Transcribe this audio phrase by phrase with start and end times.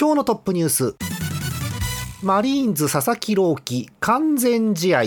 [0.00, 0.94] 今日のトップニュース。
[2.22, 5.02] マリーンズ佐々木朗希完全試合。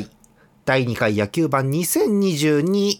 [0.66, 3.00] 第2回野球版2022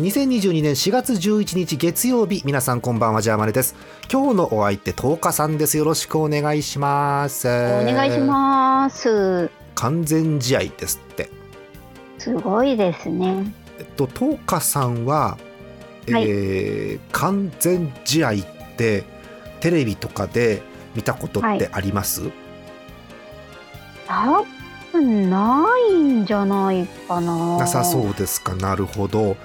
[0.00, 3.74] 2022年4月11日月曜日皆さんこんばんはジャーマネです。
[4.12, 5.78] 今日のお相手10日さんです。
[5.78, 7.48] よろしくお願いします。
[7.48, 9.50] お願いします。
[9.74, 11.30] 完全試合ですって。
[12.18, 13.52] すごいですね。
[13.78, 15.38] えっと10日さんは、
[16.10, 18.34] はい、え、完全試合っ
[18.76, 19.04] て
[19.60, 20.60] テレビとかで
[20.94, 22.30] 見たことってあります、
[24.06, 24.44] は
[24.92, 27.56] い、ないんじゃないかな。
[27.56, 28.54] なさそうですか？
[28.54, 29.38] なるほど。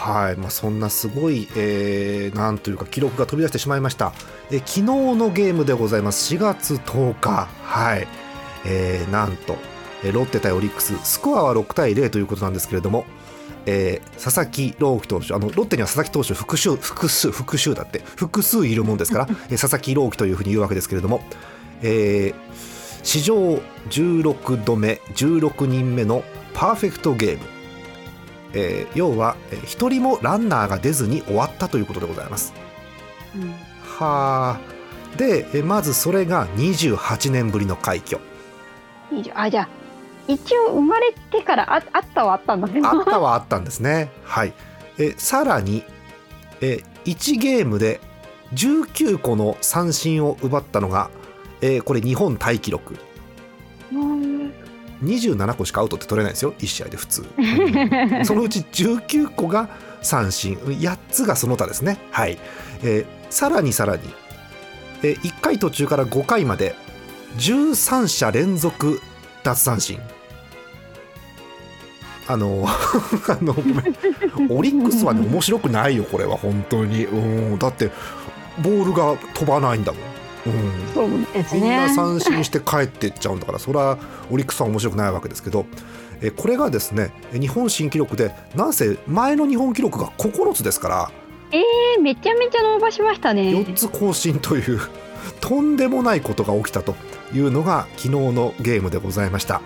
[0.00, 0.36] はい。
[0.36, 4.14] まあ、そんなすごい、えー、なんというか記録が飛び出してしまいました、
[4.50, 4.82] えー、昨日
[5.14, 6.34] のゲームでございます。
[6.34, 7.48] 4月10日。
[7.64, 8.08] はい、
[8.64, 9.58] えー、なんと
[10.14, 10.94] ロッテ対オリックス。
[11.04, 13.04] スコアは6対0ということなんですけれども、
[13.66, 17.98] えー、佐々木朗希投手あのロッテには佐々木投手複数複数複数だって。
[18.16, 19.26] 複数いるもんですから
[19.58, 21.22] 佐々木朗希というふうに言うわけですけれども、
[21.82, 22.34] えー、
[23.02, 27.59] 史上16度目16人目のパーフェクトゲーム
[28.54, 32.52] えー、要は一人もランナーが出ずに終わったということでございます。
[33.34, 33.50] うん、
[33.82, 34.60] はあ
[35.16, 38.20] でまずそれが28年ぶりの快挙。
[39.34, 39.68] あじゃあ
[40.28, 44.10] 一応生まれてからああったはあったんだけどあったはあったんですね。
[44.24, 44.52] はい
[44.98, 45.84] えさらに
[46.60, 48.00] え1ゲームで
[48.54, 51.10] 19個の三振を奪ったのが、
[51.60, 52.96] えー、これ日本タイ記録。
[55.02, 56.52] 27個しかアウトって取れないですよ。
[56.58, 57.24] 1試合で普通、
[58.24, 59.68] そのうち19個が
[60.02, 60.56] 三振。
[60.56, 61.98] 8つがその他ですね。
[62.10, 62.38] はい、
[62.82, 64.02] えー、さらにさらに、
[65.02, 66.74] えー、1回途中から5回まで
[67.38, 69.00] 13者連続
[69.42, 69.98] 奪三振。
[72.26, 72.64] あの
[73.28, 73.54] あの
[74.50, 76.36] オリックスはね面白くないよこれは。
[76.36, 77.04] 本当に。
[77.06, 77.58] うん。
[77.58, 77.90] だって
[78.62, 80.19] ボールが飛ばないんだもん。
[80.46, 81.60] うん、そうですね。
[81.60, 83.98] みんな三振して帰っていっちゃうんだからそれは
[84.30, 85.66] オリックスは面白くないわけですけど
[86.22, 91.10] えこれがですね日本新記録でなんせ前の日本記録が9つですから
[91.52, 93.42] えー、めちゃめちゃ伸ばしましたね。
[93.50, 94.80] 4つ更新という
[95.40, 96.94] とんでもないことが起きたと
[97.32, 99.60] いうのが昨日のゲームでございました。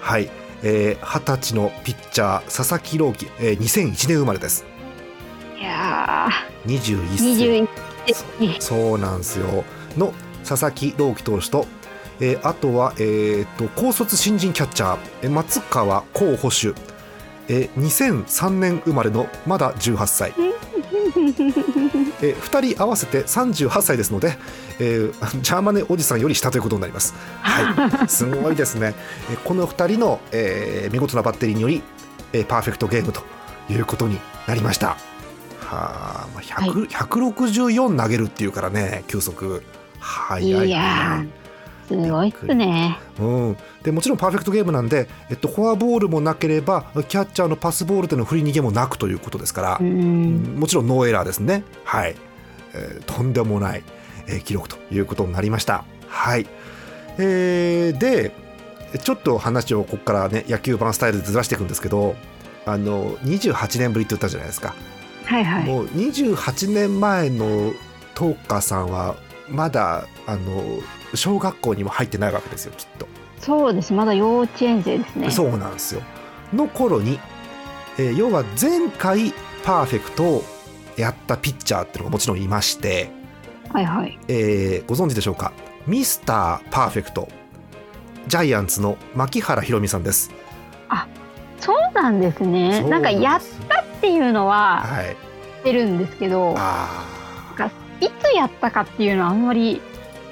[0.00, 0.30] はい。
[0.62, 4.64] えー、20歳のピッチャー佐々木朗希、えー、2001年生まれです。
[5.58, 6.78] いやー。
[6.78, 7.66] 21
[8.06, 9.64] 歳そうなんですよ
[9.98, 10.12] の
[10.44, 11.66] 佐々木朗希投手と、
[12.20, 16.68] えー、あとは、えーと、高卒新人キャッチャー、え松川幸捕手、
[17.48, 20.32] えー、2003年生まれのまだ18歳。
[22.22, 24.38] えー、2人合わせて38歳ですので、
[24.78, 27.14] えー、ジャーマネおじさんより下ということになります。
[27.40, 28.94] はい、 すごいですね。
[29.30, 31.82] えー、この2人の、えー、見事なバッテリーにより、
[32.32, 33.22] えー、パーフェクトゲームと
[33.70, 34.88] いうことになりました。
[34.88, 34.96] は
[35.70, 39.62] あ、まあ、100、はい、164投げるっていうからね、球速。
[40.06, 41.24] 早い、いや
[41.88, 51.64] すごいっすね、うん、でもちろんパーフェクトゲームなんで、えっと、フォアボールもなければキャッチャーのパスボールでの振り逃げもなくということですから、うん、もちろんノーエラーですね。
[51.84, 52.16] はい、
[52.74, 53.84] えー、とんでもない、
[54.26, 55.84] えー、記録ということになりました。
[56.08, 56.46] はい、
[57.18, 58.32] えー、で
[59.02, 62.16] ちょっと話をここからね野球盤スタイルでずらしていくんですけど
[62.64, 64.74] あの28年ぶりって言ったじゃないですか。
[65.24, 65.64] はいはい。
[65.64, 67.72] もう28年前の
[68.14, 69.16] トーカさんは
[69.48, 70.62] まだあの
[71.14, 73.06] 小学校にも入ってないわけですよきっと。
[73.38, 73.92] そうです。
[73.92, 75.30] まだ幼稚園生ですね。
[75.30, 76.02] そうなんですよ。
[76.52, 77.18] の頃に、
[77.98, 79.32] えー、要は前回
[79.64, 80.44] パーフェクトを
[80.96, 83.10] やったピッチャーっていうのがもちろんいまして
[83.72, 85.52] はいはい、えー、ご存知でしょうか？
[85.86, 87.28] ミスターパーフェクト。
[88.26, 90.32] ジャイアンツの牧原ひろみさんです。
[90.88, 91.06] あ
[91.60, 92.82] そうなんですね。
[92.82, 94.84] なんかやったっていうのは
[95.58, 97.04] 知ってるんですけど、あ
[98.00, 99.80] いつやったかっていうのはあんまり。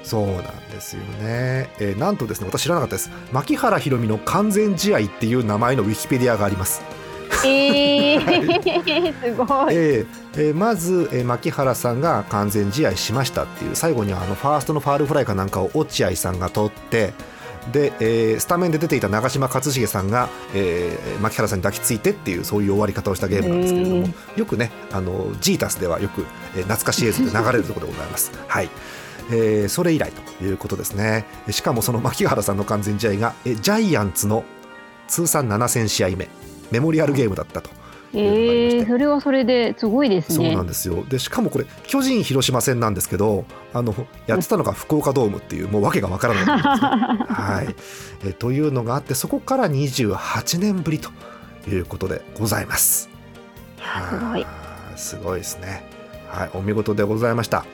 [0.03, 3.09] そうなんですよね、えー、なんとですね私知らなかったです。
[3.31, 6.83] 牧原ひろみの完全試合っていう名前のウィキペディアがあります。
[7.43, 10.07] えー、すごい、えー
[10.37, 13.75] えー、まず、えー、牧原さんが完全試合しましたっていう。
[13.75, 17.13] 最後にはあのファーストのファールフライかなんかを落合さんが取って
[17.71, 26.25] で、えー、スタメンで出ていた長嶋一茂さんが、えー、牧原さんに抱きついてっていうそういう終わり方をしたゲームなんですけれどもよくねあのジータスではよく、
[26.55, 28.31] えー、懐かしい映像で流れるところでございます。
[28.47, 28.69] はい。
[29.31, 31.25] えー、それ以来ということですね。
[31.49, 34.43] しかもその牧原さんの完全試合がえジャイアンツの
[35.07, 36.29] 通算7000試合目
[36.69, 37.71] メモリアルゲームだったと
[38.15, 40.47] えー、それはそれですごいですね。
[40.47, 41.03] そうなんですよ。
[41.03, 43.93] でしかもこれ巨人広島戦なんですけど、あの
[44.27, 46.67] やってたのが福岡ドームっていうもう訳がわからないんです、
[47.33, 47.75] はい。
[48.27, 51.09] えというのがあってそこから28年ぶりと
[51.69, 53.09] いうことでございます。
[53.77, 54.45] すごい。
[54.95, 55.83] すごいですね。
[56.29, 57.65] はい、お見事でございました。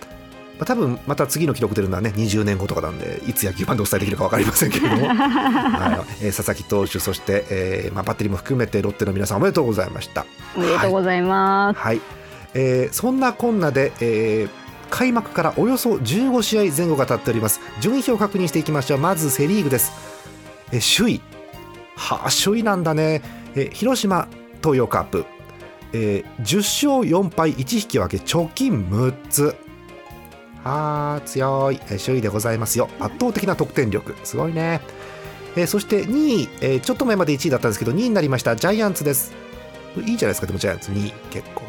[0.61, 10.23] まあ、多分また次の記録出るのはね20年後とかなんでいつ野球盤でお伝えできるか分かりませんけれども、 はい、えー、佐々木投手そして、えーまあ、バッテリーも含めてロッテの皆さんおめでとうございました。
[10.55, 12.05] おめでとうございます、はい、はい、
[12.53, 14.49] えー、そんなこんなで、えー、
[14.91, 17.59] 開幕からおよそ15試合前後が経っております。
[17.79, 18.99] 順位表を確認していきましょう。
[18.99, 19.91] まずセ・リーグです、
[20.71, 21.21] えー、首位。
[21.95, 23.23] はあ首位なんだね、
[23.55, 24.27] えー、広島
[24.61, 25.25] 東洋カップ、
[25.93, 26.57] えー、10
[26.99, 29.55] 勝4敗1引き分け貯金6つ
[30.63, 32.89] あー強い、え首位でございますよ。
[32.99, 34.15] 圧倒的な得点力。
[34.23, 34.81] すごいね、
[35.55, 38.55] えー、そして2位、えー、ちょっと前まで1位だったんですけど2位になりました。
[38.55, 39.33] ジャイアンツです。
[39.97, 40.91] いいじゃないですかでもジャイアンツ。
[40.91, 41.63] 2位結構。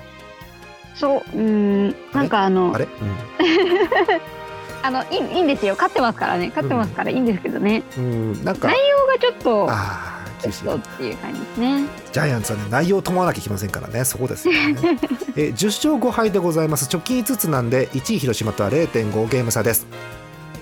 [0.94, 2.90] そううんなんかあのあれ、うん、
[4.82, 5.74] あのいいいいんですよ。
[5.74, 6.48] 勝ってますからね。
[6.48, 8.06] 勝ってますからいいんですけどね、うん、う
[8.36, 8.68] ん、なんか。
[8.68, 10.11] 内容がちょっとあ厳
[10.42, 11.84] ていう感じですね。
[12.12, 14.04] ジャイアンツはね内容を伴わなきゃいけませんからね。
[14.04, 14.76] そこですよね。
[15.36, 16.88] え10勝5敗でございます。
[16.90, 19.86] 直近5つなんで1位広島とは0.5ゲーム差です。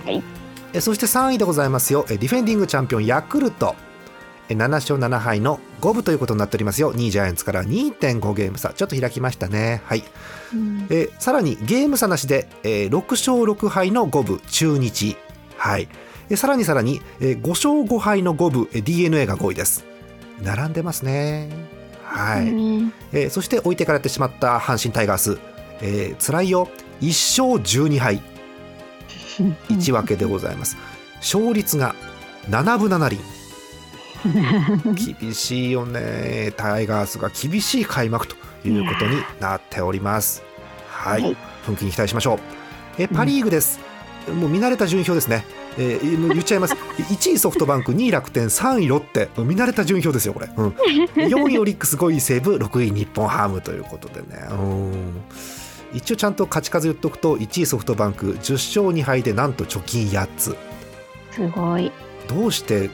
[0.05, 0.23] はい。
[0.73, 2.05] えそして3位でございますよ。
[2.09, 3.75] ディフェンディングチャンピオンヤクルト。
[4.49, 6.93] 7勝7敗の5分ということになっておりますよ。
[6.93, 8.73] 2位ジャイアンツから2.5ゲーム差。
[8.73, 9.83] ちょっと開きましたね。
[9.85, 10.03] はい、
[10.53, 15.17] うん、えさらにゲーム差なしで、えー、6勝6敗の5分中日。
[15.57, 15.89] はい
[16.37, 19.85] さらにさらに5勝5敗の5分 d n a が5位です。
[20.43, 21.49] 並んでますね。
[22.05, 22.49] はい、
[23.13, 25.39] えー、そして置いてかれてしまった阪神タイガース、
[25.81, 26.69] えー、辛いよ。
[27.01, 28.21] 1勝12敗
[29.69, 30.77] 1分けでございます。
[31.17, 31.95] 勝率が
[32.49, 33.21] 7分7厘。
[35.21, 36.53] 厳しいよね。
[36.57, 40.43] タイガースが厳しい開幕ということになっております。
[40.89, 42.39] はい、本気に期待しましょう。
[42.99, 43.81] えパ・リーグです、
[44.29, 45.45] もう見慣れた順位表ですね
[45.79, 46.75] えー、言っちゃいます。
[46.99, 49.29] 1位ソフトバンク2位楽天3位ロッテ。
[49.39, 50.69] 見慣れた順位表ですよこれ、うん、
[51.17, 54.27] 4位オリックス5位西武6位日本ハムということでね。
[54.51, 55.23] うん。
[55.93, 60.57] 一応ちゃんと勝ち数言っとくと1位ソフトバンク10勝2敗でなんと貯金8つ。
[61.33, 61.91] すごい。
[62.29, 62.91] どうして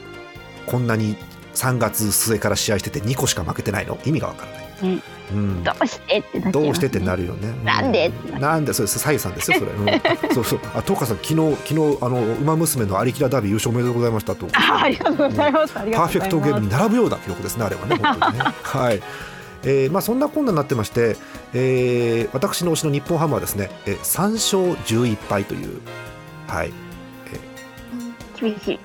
[0.65, 1.15] こんなに
[1.55, 3.97] 3月末から試合してて2個しか負けてないの？
[4.05, 4.67] 意味がわからない。
[4.83, 7.53] うんうん、どうしてってなどうしてってなるよね。
[7.63, 8.11] なんで？
[8.39, 8.73] なんで？
[8.73, 9.71] それサイさんですよそれ。
[9.71, 14.47] うん、そうそうあトカさん昨日昨日あの馬娘のアリキラダービー優勝おめでとうございましたと。
[14.53, 15.73] ありがとうございます。
[15.73, 18.45] パーフェクトゲームに並ぶような記録ですねあれはね本当にね。
[18.63, 19.01] はい。
[19.63, 21.17] えー、まあそんなこんなになってまして、
[21.53, 25.81] えー、私の推しの日本ハムはですね、えー、3勝11敗という
[26.47, 26.71] はい。
[27.33, 28.79] えー、厳しい。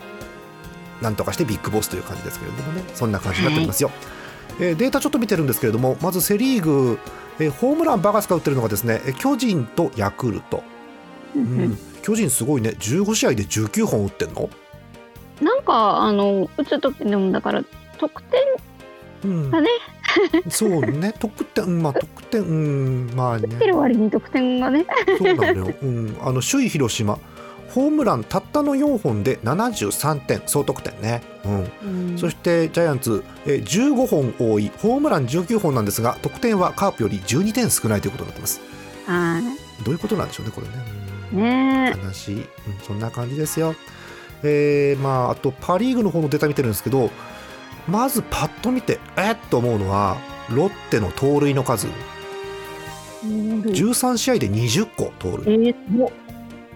[1.00, 3.88] なんとかしてビッグボスという感じですけれどもねそんな感じになっておりますよ。
[3.88, 4.21] はい
[4.60, 6.98] えー、データちょっと見てるんですけれどもまずセ・リーグ、
[7.38, 10.62] えー、ホームランバカスカ打ってるのがですね巨人とヤクルト、
[11.34, 12.70] うん、巨人すごいね。
[12.78, 14.50] 15試合で19本打ってんの？
[15.40, 17.64] なんかあの打つ時でもだから
[17.98, 18.22] 得
[19.24, 19.68] 点がね、
[20.44, 21.14] うん、 そうね。
[21.18, 23.48] 得点まあ得点うんまあね。
[23.50, 24.86] 打ってる割に得点がね。
[25.18, 27.18] そうなのよ、うん、あの首位広島
[27.74, 38.60] ホームランたったの4本で73点総得点ね、うん、うん、そしてジャイアンツえ15本多いホームラン19本なんですが得点はカープより12点少ないということになってます。
[39.84, 41.90] どういうことなんでしょうねこれね。
[41.90, 42.44] ね悲しい、うん、
[42.86, 43.74] そんな感じですよ。
[44.42, 47.10] えー、まああとパ・リーグの方のデータ見てるんですけど
[47.88, 50.18] まずパッと見てえっと思うのは
[50.50, 51.88] ロッテの盗塁の数。
[53.24, 56.12] 13試合で20個盗塁、えー、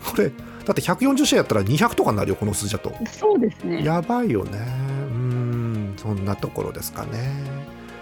[0.04, 0.30] これ
[0.66, 2.92] だって140試合やったら200とかになるよこの数字だと。
[3.10, 3.84] そうですね。
[3.84, 4.58] やばいよね。
[4.58, 7.32] うんそんなところですかね、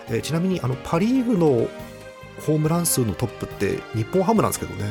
[0.09, 1.69] えー、ちなみにあのパ・リーグの
[2.47, 4.85] ホームラン数のトップって日本ハムなんですけどね、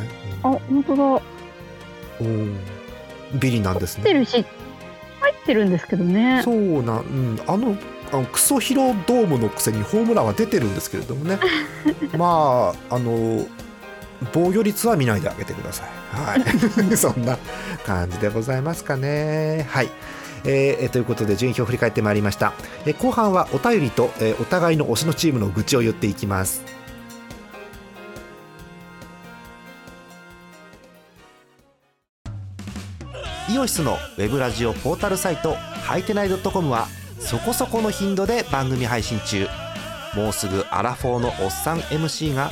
[0.43, 1.03] うん、あ本当だ。
[1.03, 1.21] お
[3.39, 4.03] ビリなんですね。
[4.03, 4.45] 入ってるし
[5.19, 6.41] 入ってるんですけどね。
[6.43, 7.75] そうな、うん、あの
[8.11, 11.39] あのクソヒロドームのくせにホームランは出てるんですけれどもね。
[12.17, 13.47] まああの
[14.31, 15.87] 防御率は見ないであげてください。
[16.11, 16.43] はい、
[16.97, 17.37] そんな
[17.85, 19.67] 感じでございますかね。
[19.69, 19.89] はい。
[20.45, 22.51] えー、ということで順位表を振り返ってまいりました、
[22.85, 26.61] えー、後半はお便りと、えー、お互いの推しのチームの愚痴を言っていきます
[33.49, 36.87] イオシスのウェブラジオポータルサイトハイテナイドットコムは
[37.19, 39.47] そこそこの頻度で番組配信中
[40.15, 42.51] もうすぐアラフォーのおっさん MC が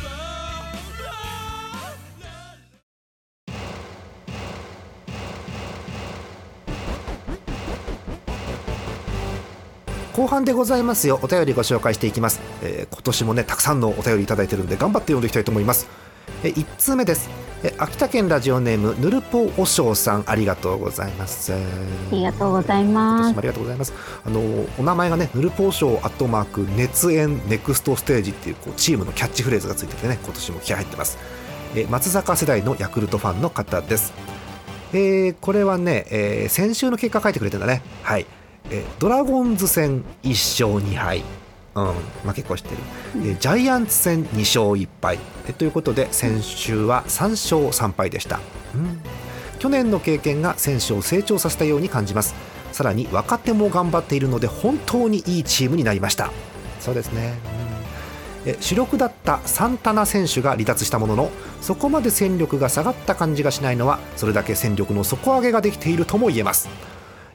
[10.21, 11.19] 後半でございますよ。
[11.23, 15.87] お便りご紹介していきます、えー、今年もねたくさんのお便りいただいてるんで頑張って読んでいきたいと思います、
[16.43, 17.27] えー、1通目です。
[17.63, 21.51] え秋田県ラジオネームぬるぽおしょうさんありがとうございます。
[21.51, 21.57] あ
[22.11, 23.35] りがとうございます。
[23.35, 23.93] ありがとうございます。
[24.23, 24.41] あの
[24.77, 31.17] お名前がねぬるぽおしょうアットマーク熱演ネクストステージっていうこうチームのキャッチフレーズがついててね今年も気合入ってます。
[31.75, 34.13] え松坂世代のヤクルトファンの方です。
[34.93, 37.81] えー、これはね、えー、先週の結果書いてくれてんだね。
[38.03, 38.27] はい
[38.71, 40.29] えドラゴンズ戦1
[40.69, 41.23] 勝2敗。
[41.75, 41.85] うん。
[41.85, 45.19] まあ、結構知ってる、えジャイアンツ戦2勝1敗。
[45.47, 48.39] えということで先週は3勝3敗でした、
[48.75, 48.99] うん、
[49.59, 52.33] 去年の経験が選手を成長させたように感じます。
[52.71, 56.31] さらに若手も頑張っているので本当にいいチームになりました。
[56.79, 57.33] そうですね、
[58.45, 66.69] うん、え主力だったサンタナ選手が離脱したもののそこまで戦力が下がった感じがしないのはそれだけ戦力の底上げができているとも言えます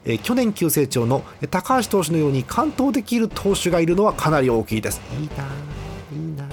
[0.05, 5.01] え去年急成長の高橋投手のように完投できる投手がいるのはかなり大きいです。
[5.19, 5.43] いいな
[6.13, 6.45] いいな、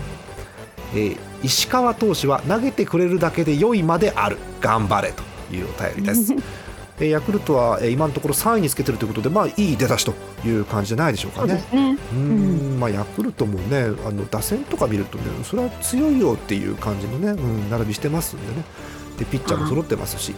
[0.94, 4.38] えー、石川投手は投げてくれるだけで良いまである。
[4.60, 5.22] 頑張れと
[5.54, 6.34] いうお便りです。
[7.00, 10.14] えヤクルトは今のところ3位につけてるということで、まあ、いい出だしと
[10.46, 11.64] いう感じじゃないでしょうかね。
[12.12, 18.64] うん、まあ、ヤクルトもねあの打線とか見るとねそれは強いよっていう感じのね、うん、並びしてますんでね。
[19.18, 20.34] でピッチャーも揃ってますし。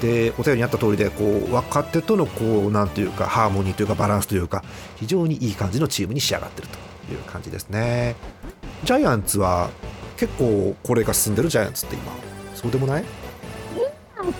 [0.00, 4.64] でお便りにあった通りでこう若手とのこうなんていうかハーモニーというかバランスというか
[4.96, 6.70] 非常にいい感じのチームに仕上がっている
[7.06, 8.16] という感じですね。
[8.84, 9.70] ジャイアンツは
[10.16, 12.12] 結構これが進んでるジャイアンツって今
[12.54, 13.04] そうでもない？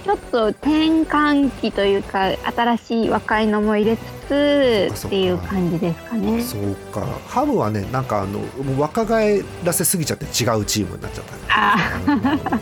[0.05, 0.71] ちょっと転
[1.03, 6.41] 換期というか新しい若いのも入れつつっていう感じですかね。
[6.41, 7.05] そうか。
[7.27, 8.41] ハムはねなんかあの
[8.81, 11.35] 若返らせすぎちゃって違うチームになっちゃった。
[11.49, 12.59] あ、なるほど。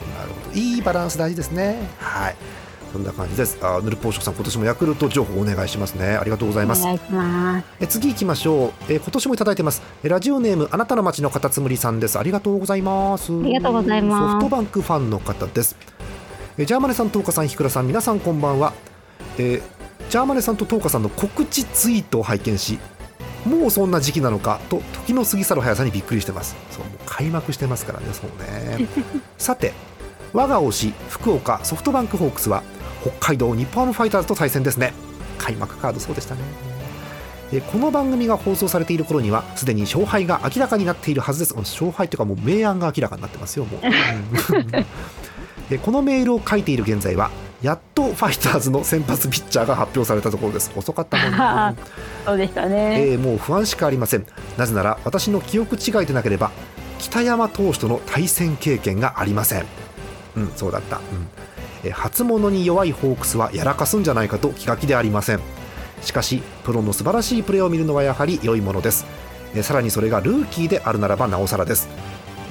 [0.55, 1.79] いいバランス大事ですね。
[1.99, 2.37] はい
[2.93, 3.59] そんな感じです。
[3.63, 6.17] あ、ヌルポーショさん、今年もヤクルト情報お願いしますね。
[6.17, 6.85] ありがとうございます。
[6.85, 8.73] ますえ次行きましょう。
[8.89, 9.83] え今年もいただいてます。
[10.03, 12.19] えラジオネームあなたの街のカタツムリさんです。
[12.19, 13.33] ありがとうございます。
[13.33, 14.33] ありがとうございます。
[14.33, 15.77] ソフトバンクファンの方です。
[16.59, 18.73] えジャーマネさん、トーカさん、ひくらさん、皆さんこんばんは。
[19.39, 19.63] え
[20.09, 22.79] ジャーマネさんとトーカさんの告知ツイートを拝見し。
[23.47, 26.57] もうそんな時期なのかと時の過ぎ去る速さにびっくりしてます。
[26.71, 28.87] そうもう開幕してますからね、そうね。
[29.39, 29.73] さて、
[30.33, 32.63] 我が推し福岡ソフトバンクホークスは
[33.01, 34.93] 北海道日本ハムファイターズと対戦ですね。
[35.39, 36.43] 開幕カードそうでしたね。
[37.73, 41.57] この番組が放送されている頃にはすでに勝敗が明らかになっているはずです。
[41.57, 43.81] 勝敗というかもう明暗が明らかになってますよもう。
[45.79, 47.31] このメールを書いている現在は
[47.63, 50.71] やっとファイターズの先発ピッチャーが発表されたところです。
[50.77, 51.77] 遅かったもん、ね、
[52.27, 54.27] そうでしたね、えー、もう不安しかありません。
[54.57, 56.51] なぜなら私の記憶違いでなければ
[56.99, 59.65] 北山投手との対戦経験がありません。
[60.37, 61.03] うんそうだった、うん
[61.93, 65.41] 初物に弱いホークスはやらかすんじゃないかと気が気でありません。
[66.03, 69.07] しかしプロの素晴らしいプレーを見るのはやはり良いものです。
[69.63, 71.89] さらにそれがルーキーであるならばなおさらです。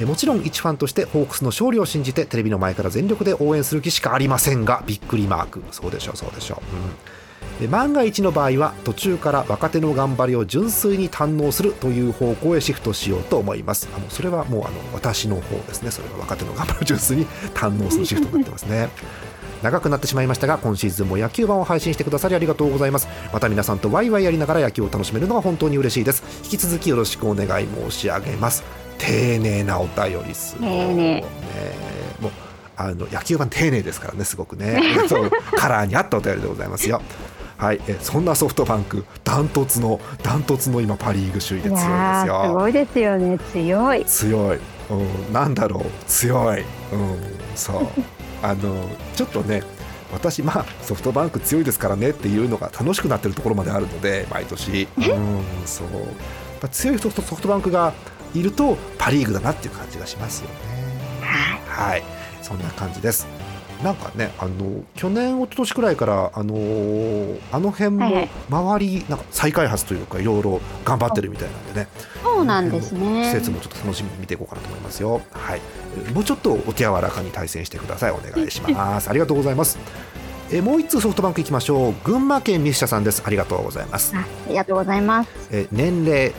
[0.05, 5.61] もちろん一ファンとしてホークスの勝利を信じてテレビの前から全力で応援する気しかありませんがびっくりマーク。
[5.71, 6.91] そうでしょうそうでしょう、うん、
[7.67, 13.89] 万が一の場合は途中から若手の頑張りを純粋に堪能するという方向へシフトしようと思います。
[13.95, 15.91] あのそれはもうあの私の方ですね。
[15.91, 18.89] それは若手の頑張りを純粋に堪能するシフトになってますね。
[19.61, 23.09] 長くなってしまいましたが今シーズンも野球版を配信してくださりありがとうございます。
[23.33, 26.23] また皆さんとワイワイやりながら野球を楽しめるのが本当に嬉しいです。
[26.43, 28.63] 引き続きよろしくお願い申し上げます。
[28.97, 31.25] 丁寧なお便りす丁寧。
[32.21, 32.31] もう
[32.77, 34.81] あの野球版丁寧ですからねすごくね。
[35.09, 37.01] そうカラーに合ったお便りでございますよ
[37.59, 42.43] はい、えそんなソフトバンクダントツのダントツの今パ・リーグ首位で強いですよ。
[42.45, 43.37] すごいですよね。
[43.51, 44.05] 強い。
[44.05, 45.83] 強い、うん、なんだろう。
[46.07, 46.65] 強い、うん、
[47.55, 47.87] そう。
[48.41, 49.61] あのちょっとね
[50.13, 56.69] 私、まあ、ソフトバンク強いですからねっていうのが楽しくなってるところまであるので毎年、うん、そう。
[56.69, 57.93] 強いソフトバンクが
[58.33, 60.55] いるとパ・リーグだなっていう感じがしますよね。
[61.67, 62.03] はい、
[62.41, 63.27] そんな感じです。
[63.83, 71.87] なんかね、あの去年、一昨年くらいから、あのー、あの辺も周り、なんか再開発というか、いろいろ頑張ってるみたいなんでね、
[72.21, 75.21] そうなんですね施設もちょっと楽しみに見ていこうかなと思いますよ。
[75.31, 75.61] はい、
[76.13, 78.11] もうちょっとお手柔らかに対戦してください。
[78.11, 79.09] お願いします。
[79.09, 79.79] ありがとうございます。
[80.51, 81.93] えもう一通ソフトバンクいきましょう。
[82.03, 83.23] 群馬県ミスシャさんです。
[83.25, 84.13] ありがとうございます。
[84.15, 85.29] ありがとうございます。
[85.51, 86.33] え年齢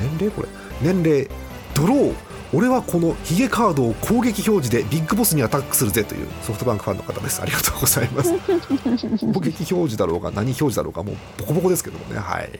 [0.00, 0.48] 年齢これ？
[0.82, 1.28] 年齢
[1.74, 2.14] ドロー
[2.54, 7.42] 俺はこのヒゲカードを攻撃表示でビッグボスにアタックするぜというソフトバンクファンの方です。
[7.42, 8.32] ありがとうございます。
[8.38, 12.20] 攻撃表示だろうが何表示だろうがもうボコボコですけどもね。
[12.20, 12.50] はい、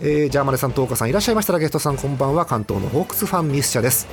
[0.00, 1.52] えー、ジャーマネさんと岡さんいらっしゃいました。
[1.52, 2.46] らゲストさんこんばんは。
[2.46, 4.06] 関東のホークスファンミス社です、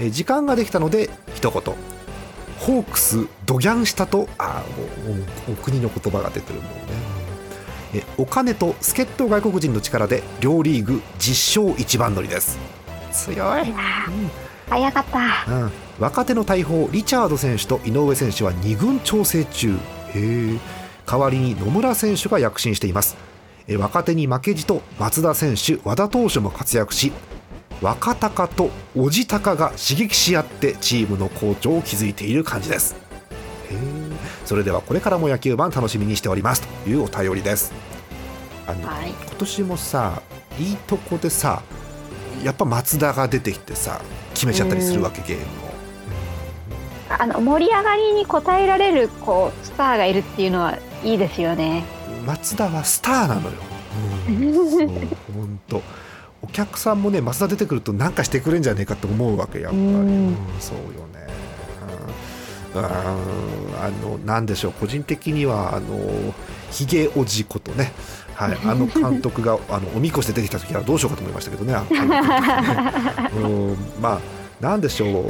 [0.00, 1.74] えー、時間ができたので一言。
[2.58, 4.64] ホークスドギャンしたとあ
[5.06, 7.14] もうもう国の言葉が出てるもんね。
[7.94, 12.58] えお金と助っ人外国人の力で両リーグ10勝一番乗りです
[13.14, 13.76] 強い、うん、
[14.68, 19.78] 早かった、うん、若手の大砲リチャード選手と井上選手は2軍調整中。
[20.14, 20.58] へ
[21.06, 23.16] 代わりに野村選手が躍進しています。
[23.78, 27.12] 若手に負けじと松田選手和田投手も活躍し
[27.80, 32.96] 若隆とおじ高が刺激し合ってチームの好調を築いている感じです。
[34.44, 36.62] それではこれからも野球盤楽しみにしております。
[36.62, 37.72] というお便りです。
[38.66, 40.22] あの、はい、今年もさ
[40.58, 41.62] いいとこでさ
[42.42, 44.00] やっぱ松田が出てきてさ
[44.34, 45.74] 決めちゃったりするわけ、ゲームを。
[47.16, 51.84] あの盛り上がりに応えられるこうスターがいるっていうのはいいですよね。
[52.26, 53.56] 松田はスターなのよ。
[55.34, 55.82] 本当。
[56.42, 59.82] お客さんもね松田出てくると何かしてくれんじゃねえかと思うわけやっぱり。
[59.82, 61.26] うん、そうよね。
[62.80, 66.34] あのなんでしょう個人的にはあの
[66.70, 67.92] ひげおじことね
[68.34, 71.72] はい、 あの監督があのおみこしで出てきた時はどうしようかと思いましたけどね。
[71.72, 71.80] ね
[73.32, 74.20] うんまあ
[74.64, 75.24] なんでしょう。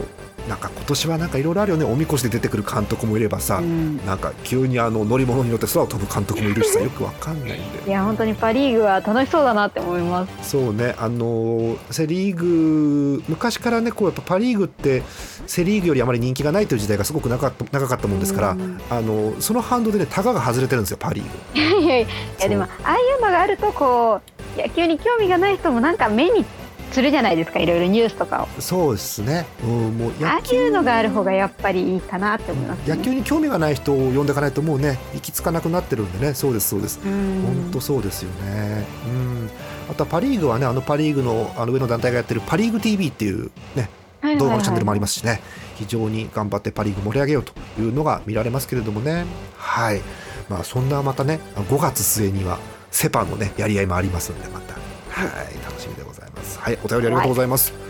[0.48, 1.84] なんか今年はなんかいろいろあるよね。
[1.86, 7.88] おみこしで出てくる監督もいればさ、うん、なんか急にあの乗り物に乗って空を飛ぶ監督もいるしさよくわかんないんで。
[7.88, 10.50] いや本当にパ・リーグは楽しそうだなって思います。
[10.50, 15.02] そうねあのセ・リーグ昔からねこうやっぱパ・リーグって
[15.46, 21.80] セ・リーグよりあまり人気がないという時代がすごく長かった長かったもんですから、うん、あのその反動でねタガが外れてるんですよパ・リーグ。
[21.80, 22.06] いやい
[22.38, 24.20] やでもああいうのがあるとこ
[24.58, 26.44] う野球に興味がない人もなんか目に
[26.94, 28.60] するじゃないですかいろいろニュースとかを。
[28.60, 36.34] そうですね、うん、もうああいうのがある方がやっぱりいいかなって思います、ね、野球に興味がない人を呼んでいかないともうね行き着かなくなってるんでね。
[36.34, 37.00] そうですそうです。
[37.02, 38.86] 本当そうですよね。
[39.06, 39.50] うん。
[39.90, 43.90] あとはパ・リーグはねあのパ・リーグのあの上の団体がやってるパ・リーグ TV っていうね
[44.38, 45.40] 動画のチャンネルもありますしね、
[45.74, 49.26] 非常に頑張ってパ・リーグ盛り上げようというのが見られますけれどもね。
[49.56, 50.00] はい。
[50.48, 52.58] まあそんなまたね5月末には
[52.90, 54.74] セパのねやり合いもありますんでまた。
[55.10, 55.54] はい。
[55.64, 56.23] 楽しみでございます
[56.58, 57.80] はいお便りありがとうございます、はい、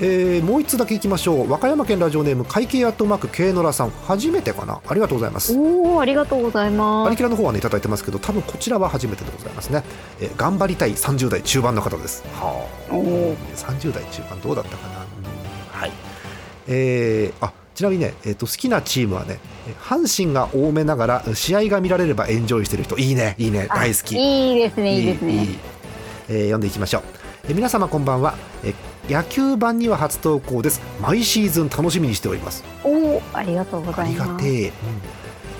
[0.00, 1.50] えー、もう一つだけいきましょう。
[1.50, 3.90] 和歌山県ラジオネーム会計アットマーク K のらさん。
[3.90, 4.80] 初めてかな？
[4.86, 5.56] ありがとうございます。
[5.56, 7.08] おおありがとうございます。
[7.08, 9.84] アリキラの方はねいただいてますけど多分こちらは初めてでございますね、
[10.20, 12.24] えー、頑張りたい30代中盤の方です。
[12.34, 15.04] はあ30代中盤どうだったかな、うん、
[15.70, 15.92] はい。
[16.68, 19.38] えー、あちなみにね、えーと、好きなチームはね
[19.80, 22.98] 阪神が多めながら試合が見られればエンジョイしてる人。
[22.98, 24.16] いいねいいね大好き。
[24.16, 25.32] いいですねいいですね。
[25.32, 25.58] いい、
[26.28, 28.36] えー、読んでいきましょうえ皆様こんばんは。
[28.62, 28.72] え
[29.08, 30.80] 野球版には初投稿です。
[31.00, 32.62] 毎シーズン楽しみにしております。
[32.84, 34.22] おおありがとうございます。
[34.22, 34.72] ありがてえ、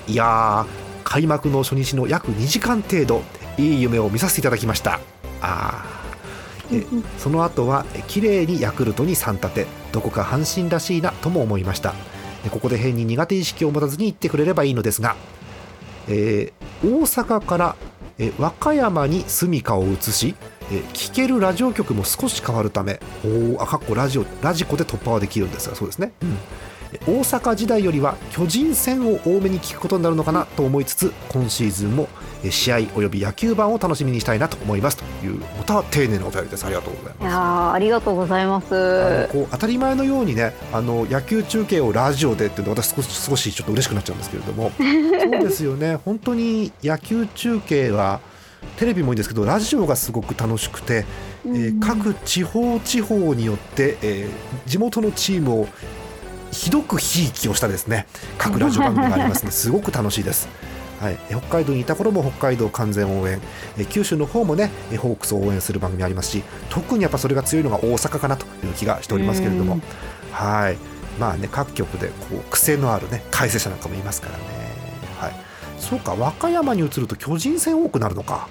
[0.09, 0.65] うん、いや
[1.03, 3.23] 開幕の初日の約2時間程度
[3.59, 5.01] いい夢を見させていただきました。
[5.41, 5.85] あ
[6.73, 6.87] え
[7.19, 11.95] その後は綺麗にヤクルトに3立てどこか阪神らしいなとも思いました。
[12.53, 15.17] ここで変に苦手意識を持たずに言ってくれればいいのですが、
[16.07, 17.77] えー、大阪から
[18.19, 20.37] え和歌山に住みかを移し
[20.73, 32.09] え聞けるラジオ局も少し変わるためおあかっこラジオラジコで突破はできるんですがそうですね、うん、大阪時代よりは巨人戦を多めに聞くことになるのかなと思いつつ今シーズンも
[32.51, 36.65] 試合および野球盤を楽しみにしたいなと思いますというまた丁寧なお便りです。
[36.65, 37.23] ありがとうございます。
[37.23, 39.29] いやありがとうございます。
[39.31, 44.73] こう当たり前のようにねあの野球中継をラジオでっていうの私少し少しちょっと嬉しくなっちゃうんですけれども。
[44.81, 45.97] そうですよね。
[46.05, 48.21] 本当に野球中継は
[48.77, 51.05] テレビもいいんですけどラジオがすごく楽しくて、
[51.45, 55.69] えー、各地方地方によって、えー、地元のチームを
[56.51, 58.07] ひどくひいきをしたですね
[58.39, 60.49] 各ラジオ番組がありますので すごく楽しいです。
[61.01, 63.41] はい、北海道にいた頃も北海道完全応援、
[63.77, 69.81] え九州の方もねホークスを応援する番組ありますし特にやっぱそれが強いのが大阪かなという気がしておりますけれども、
[70.31, 70.77] はい。
[71.19, 74.62] まあね各局でこう癖のあるね解説者なんかもいますからね。
[75.83, 78.49] はいそうか和歌山に移ると巨人戦多くなるのか。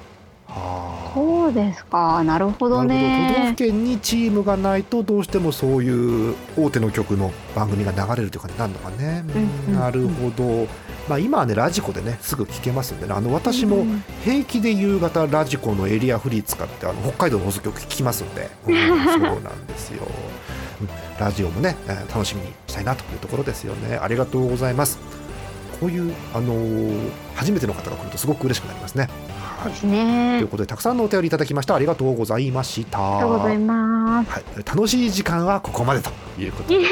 [1.14, 2.24] そうですか。
[2.24, 3.34] なるほどね。
[3.34, 9.24] 都道府県にチームがないとどうしてもそういう大手の局の番組が流れるという感じになるのかね、
[9.68, 10.68] うん、なるほど、
[11.08, 13.14] まあ、今はねラジコでねすぐ聞けますんでね。
[13.14, 13.86] あの私も
[14.24, 20.06] 平気で夕方ラジコのエリアフリー使ってあの北海道の放送局聞きますんで、うん、そうなんですよ。
[21.20, 23.98] ラジオもね、えー、楽しみにしたいなというところですよね。
[23.98, 25.21] ありがとうございます
[25.82, 29.10] こういう、あのー、初めての方が来るとすごく嬉しくなりますね。
[29.58, 30.38] はい、ですね。
[30.38, 33.00] ということでたくさんのお便りいただきましたありがとうございました。
[33.00, 34.30] ありがとうございます。
[34.30, 36.76] はい、楽しい時間はここまでということで、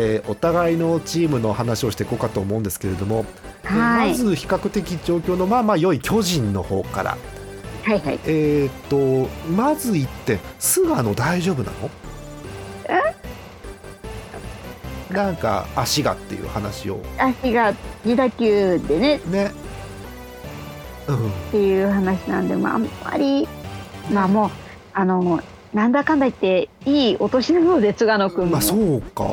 [0.00, 3.24] えー、お互いのチームの話をしていこうかと思うんですけれども、
[3.62, 7.16] はい、まず比較的状況のまあまあ良い巨人の方から。
[7.84, 11.88] はいはい、えっ、とまず言って菅野大丈夫なの？
[15.10, 17.00] なんか足がっていう話を。
[17.18, 19.20] 足が自打球でね。
[19.30, 19.52] ね、
[21.08, 23.48] うん、っていう話なんで、まあ、あんまり
[24.12, 24.50] まあもう
[24.92, 25.40] あの
[25.72, 29.24] なんだかんだ言っていいお年なので菅野君も、まあ、そうか。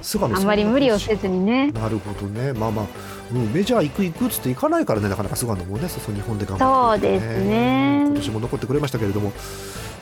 [0.00, 1.72] 菅野あんまり無理をせずにね。
[1.72, 2.52] なるほどね。
[2.52, 2.86] まあまあ、
[3.32, 8.04] うん、メジャー行く行くっつって行かないからねなかなか菅野もねそう日本で頑張って、ね、そうですね。
[8.06, 9.32] 今年も残ってくれましたけれども。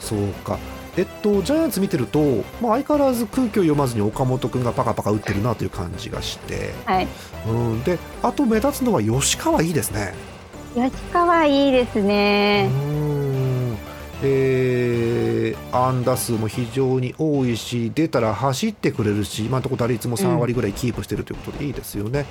[0.01, 0.59] そうか
[0.97, 7.09] えっと、ジャイアンツ見てると、まあ、相変わらず空気を読まずに岡本君がパカパカ打ってるなという感じがして、はい。
[7.49, 10.15] うん、であと目立つのは吉川いいですね。
[10.75, 12.69] 吉川いいですね。
[12.73, 13.77] うん。
[14.23, 22.27] えー、安打数も非常に多いし出たら走ってくれるし今のところ打率も3割ぐらいキープしてるということでいいですよね、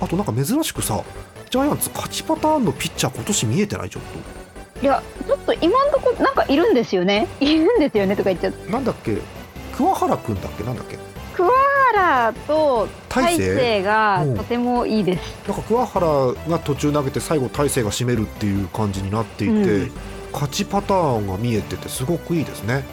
[0.00, 1.04] ん、あとなんか珍しくさ
[1.48, 3.90] ジャイアンツ勝ちパターンのピッチャー今年見えてない？
[3.90, 4.41] ちょっと。
[4.82, 7.28] いやちょっと今のとこなんかいるんですよね。
[7.40, 9.18] いるんですよねとか言っちゃってなんだっけ？
[9.76, 10.64] 桑原君だっけ？
[10.64, 10.98] なんだっけ？
[11.34, 11.48] 桑
[11.94, 13.82] 原と大勢？
[13.82, 16.06] がとてもいいです、なんか桑原
[16.50, 19.92] が途中投げて最後大勢が締めるっていう感じになっていて、うん、
[20.32, 22.84] 勝ちパターンが見えててすごくいいですね。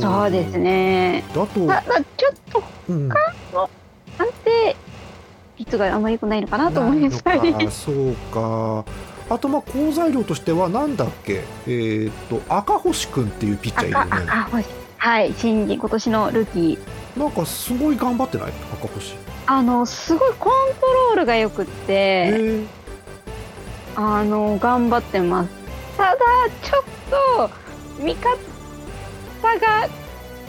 [0.00, 1.24] そうですね。
[1.34, 1.82] だとだ
[2.16, 3.70] ちょっと他の
[4.18, 4.76] 安定
[5.58, 8.84] 率があまり良くないのかなと思いましたそうか
[9.28, 11.42] あとまあ好材料としてはなんだっけ？
[11.66, 14.30] えー、っと赤星君っていうピッチャーいるよね。
[14.30, 14.66] 赤星。
[14.98, 17.18] はい新人今年のルーキー。
[17.18, 18.52] なんかすごい頑張ってない？
[18.72, 19.14] 赤星。
[19.46, 22.60] あのすごいコントロールがよくって。
[23.96, 25.50] あの頑張ってます。
[25.96, 26.18] ただ
[26.62, 27.50] ちょっと
[28.04, 28.30] 味方
[29.58, 29.86] が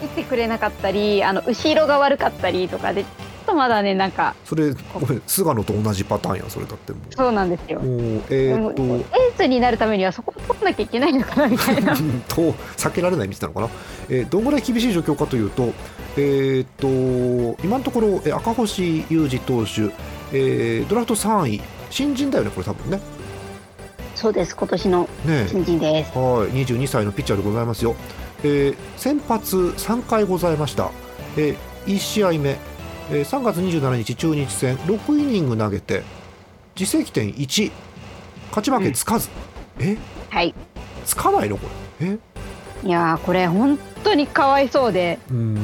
[0.04, 3.06] いてくれなかったりあの後ろが悪かったりとかで
[3.48, 7.14] とまだねなんかそれごめん菅野と同じパターンやそれだってもう。
[7.14, 7.80] そうなんですよ。
[7.82, 8.82] えー、っと。
[8.82, 9.02] エー
[9.36, 11.96] スになるためにはそこを取らなきゃいけないのかなみたいな。
[12.28, 13.68] と避けられない道なのかな、
[14.10, 15.72] えー、どんぐらい厳しい状況かというと
[16.16, 19.92] えー、っと今のところ、え赤星裕二投手、
[20.32, 23.00] えー、ドラフト3位新人だよねこれ多分ね。
[24.14, 25.08] そうです今年の
[25.46, 27.94] 新人です、ね、はい22歳のピッチャーでございますよ、
[28.42, 30.90] えー、先発3回ございました、
[31.36, 32.56] えー、1試合目
[33.10, 36.02] えー、3月27日中日戦6イニング投げて
[36.78, 37.72] 自責点1
[38.50, 39.30] 勝ち負けつかず、
[39.78, 39.96] うん、え？
[40.28, 40.54] はい。
[41.06, 41.66] つかないのこ
[42.00, 42.06] れ。
[42.06, 42.18] え？
[42.86, 45.18] いやこれ本当にかわいそうで。
[45.30, 45.58] うん。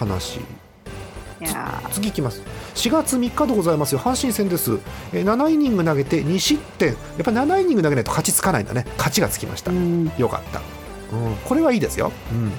[0.00, 1.44] 悲しい。
[1.44, 2.42] いや次いきます。
[2.74, 3.98] 4月3日でございますよ。
[3.98, 4.78] 阪神戦です、
[5.12, 6.90] えー、7イニング投げて2失点。
[6.90, 8.86] やっぱり7イニング投げないと勝ちつかないんだね。
[8.96, 9.72] 勝ちがつきました、
[10.16, 10.60] よかった、
[11.12, 12.52] うん、これはいいですよ、うん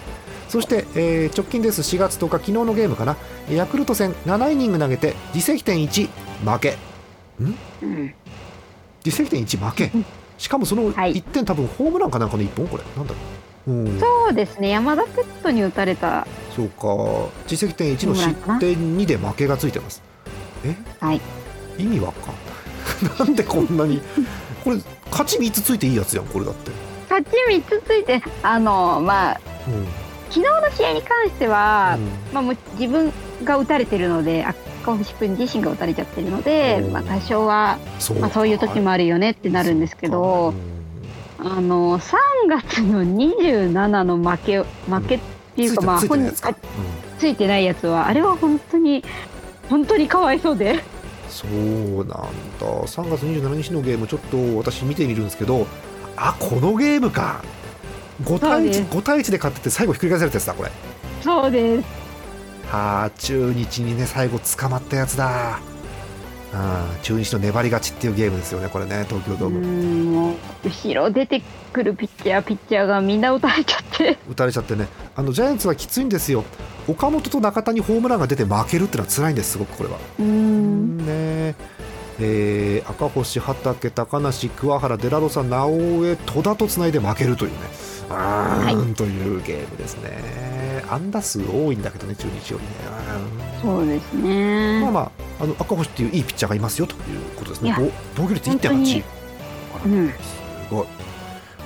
[0.50, 1.82] そして、えー、直近です。
[1.82, 3.16] 4月10日昨日のゲームかな。
[3.52, 6.10] ヤクルト戦7イニング投げて自責点1
[6.44, 6.72] 負け。
[7.40, 8.14] ん、うん、
[9.06, 9.92] 自責点1負け。
[10.40, 12.68] しかもその1点、はい、多分ホームランかなんかの1本？
[12.68, 12.84] これ。
[12.98, 13.20] なんだろ
[13.68, 14.70] う、うん、そうですね。
[14.70, 17.30] 山田ペットに打たれたそうか。
[17.44, 20.02] 自責点1の失点2で負けがついてます。
[20.66, 21.22] え、はい、
[21.78, 24.02] 意味わかんな んでこんなに？
[24.64, 24.78] これ
[25.12, 26.72] 勝ち3つついていいやつやんこれだって。
[27.08, 33.12] 勝ち3つついてあのまあ、うん昨日の試合に関しては、うん、まあ、もう自分
[33.44, 40.54] が打たれてるので赤星君自身が打たれちゃってるので、まあ、多少はそう,、まあ、そういう時もあるよねってなるんですけど、
[41.40, 42.16] あの3
[42.48, 45.20] 月の27の負け負けっ
[45.56, 46.34] ていうか、まあ本人
[47.18, 49.04] ついてないやつはあれは本当に
[49.70, 50.80] 本当にかわいそうで。
[51.30, 52.16] そうなんだ。
[52.60, 55.68] 3月27日のゲームちょっと私見てみるんですけど
[56.18, 57.42] あこのゲームか
[58.24, 60.72] 5対 1, 5対1で勝ってて最後ひっくり返されたやつだこれ。
[61.22, 61.88] そうです。
[62.68, 65.60] はあ中日にね最後捕まったやつだ。
[66.52, 70.06] あ中日の粘り勝ちっていうゲームですよねこれね東京ドーム。
[70.06, 74.18] もう後ろ出てくるピッチャーピッチャーがみんな打たれちゃって。
[74.30, 74.88] 打たれちゃってね。
[75.16, 76.44] あのジャイアンツはきついんですよ。
[76.88, 80.00] 岡本と中田にホームランが出て負けるっていうのは辛いんですすごくこれは。
[80.20, 80.98] うん。
[80.98, 81.56] ね。
[82.22, 87.58] えー、赤星、畠、高梨、桑原、デラロサ、直江、戸田とつないで負けるというね、
[88.10, 90.84] はい、というゲームですね。
[90.90, 92.72] 安打数多いんだけどね、中日よりね。
[93.62, 94.82] そうですね。
[94.82, 97.76] まあまあ、あの赤星っていういいピッチャーがいますよということですね。
[98.16, 99.04] 防御率1.8。
[99.86, 100.16] うん、す
[100.70, 100.88] ごい。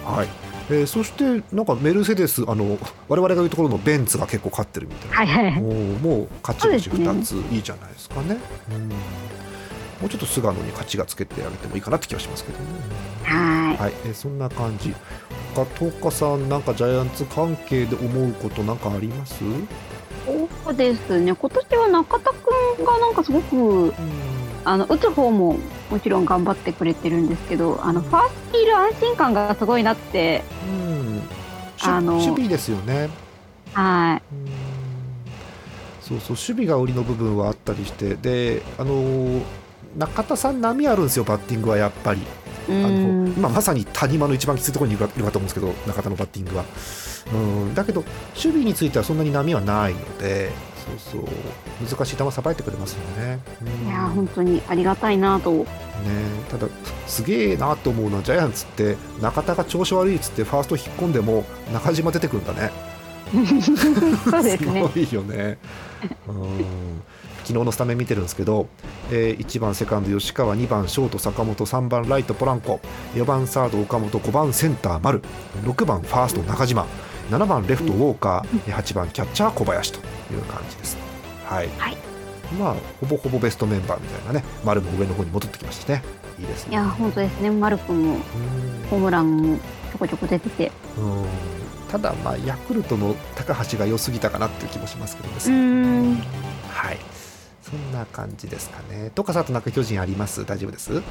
[0.06, 0.28] はい。
[0.70, 2.78] えー、そしてなんかメルセデスあの
[3.10, 8.38] 我々が言うところのベンツが結構勝ってるみたいな、はいはい、もうもう勝ち星2ついいじゃないですかね。
[8.72, 8.90] うん
[10.04, 12.66] もうちょっと菅野に勝ちがつけてあげてもいいかなって気がしますけどね。
[13.24, 14.94] はい、はい、えー、そんな感じ。
[15.54, 19.36] か東花さんなんかジャイアンツ関係で思うことなんかあります？
[20.66, 21.36] そうですね。
[21.36, 22.32] 今年は中田
[22.78, 23.94] 君がなんかすごく、うん、
[24.64, 25.58] あの打つ方も
[25.90, 31.22] もちろん頑張ってくれてるんですけどあのファーストいる安心感がすごいなって、うん、
[31.82, 33.10] あの守備ですよね。
[33.74, 34.22] はい、
[36.02, 38.16] そうそう守備が売りの部分はあったりして。
[38.16, 39.42] であの
[39.98, 42.22] 中田さん波あるんですよバッティングはやっぱり
[42.70, 46.66] あのまあ、まさに谷間の一番きついところにいるかと思うんですけど中田のバッティングは。
[47.34, 47.76] うん。
[47.76, 48.02] だけど
[48.36, 50.52] 守備についてはそんなに波はないので
[51.04, 51.28] そうそう。
[51.88, 53.40] 難しい球さばいてくれますよね、
[53.86, 55.52] いや本当にありがたいなと。
[55.52, 55.66] ね。
[56.50, 56.68] ただ
[57.08, 62.72] すげえなと思うのはジャイアンツって中田が調子悪いっつってファースト引っ込んでも中島出てくるんだね
[64.30, 64.82] そうですね。
[64.82, 65.58] すごいよね。
[66.28, 67.04] うん。
[67.44, 68.68] 昨日のスタメン見てるんですけど、
[69.12, 72.80] えー、1番セカンド吉川2番ショート坂本3番ライトポランコ
[73.16, 75.22] 4番サード岡本5番センター丸
[75.64, 76.88] 6番ファースト中島
[77.30, 80.98] 7番レフトウォーカー8番キャッチャー小林という感じです。
[81.46, 81.98] はい、はい、
[82.58, 86.04] まあほぼほぼベストメンバーみたいなね丸も上の方に戻ってきましたね。
[86.40, 86.72] いいですね。
[86.72, 87.52] いや本当ですね。
[87.52, 88.18] 丸くんも
[88.90, 90.72] ホームランもちょこちょこ出てて。
[90.98, 91.63] うん
[91.94, 96.18] ただまあヤクルトの高橋が良すぎたかなっていう気もしますけどね
[96.70, 96.98] はい
[97.62, 99.12] そんな感じですかね。
[99.16, 100.46] とかさとなんか巨人あります？
[100.46, 101.02] 大丈夫です？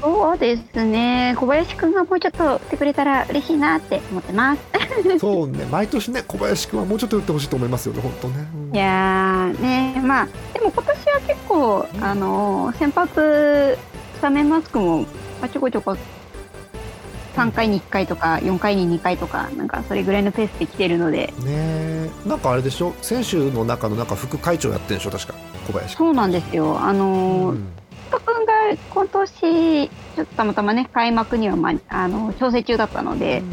[0.00, 1.34] そうですね。
[1.36, 4.62] 小林くんがもうちょっと打ってくれたら嬉しいなって思ってます。
[5.18, 5.66] そうね。
[5.70, 8.46] 毎年ね、小林くんはもうちょっと打ってほしいと思いますよね、本当ね。
[8.70, 13.76] うん、いやね、まあ、でも今年は結構、あの、先発、
[14.16, 15.06] スタメンマスクも、ま
[15.42, 15.96] あ、ちょこちょこ
[17.36, 21.32] 3回に1回とか4回に2回とかなんかそれぐらいのペースで来てるので。
[21.44, 22.92] ねなんかあれでしょ？
[23.02, 25.10] 選手の中のなんか副会長やってるでしょ？
[25.10, 25.34] 確か。
[25.66, 26.78] 小林そうなんですよ。
[26.80, 27.66] あのー、うん、
[28.10, 28.52] 君が
[28.90, 33.52] 今年ちょっとたまたまね開幕には、まあ、あの調整中だったので、うん、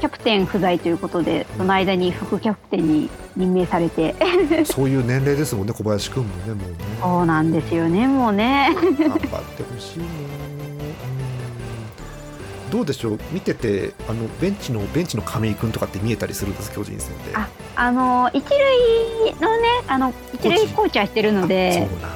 [0.00, 4.14] キャプテン不在ということでその間に副キャプテンに任命されて。
[4.66, 6.76] そういう年齢ですもんね小林君もねもうね。
[7.00, 8.74] そうなんですよねもうね。
[8.74, 9.18] 頑張っ
[9.56, 10.04] てほしいね
[12.70, 13.18] どうでしょう？
[13.32, 20.98] 見ててあのベンチのベンチの亀井君とかって見えたりするんです巨人戦でああの一塁のねあの一塁コーチ。
[20.98, 22.08] はしてるのでそうなんだ。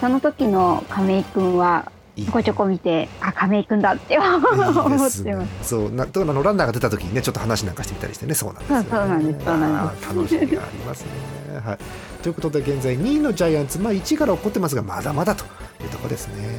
[0.00, 6.42] その時の亀井君はちょこちょこ見てあ亀井君だって思ってます、ね、そうなあの？
[6.42, 8.34] ランナーが出た時にねちょっと話なんかしてみたりしてね。
[8.34, 9.44] そうなんですよ、ね、そうなんです。
[9.44, 10.08] そうなんです。
[10.08, 11.10] 楽しみがありますね。
[11.58, 11.78] はい。
[12.22, 15.44] ということで現在2位のジャイアンツまあ1位から起こってますがまだまだと
[15.82, 16.58] いうところですね。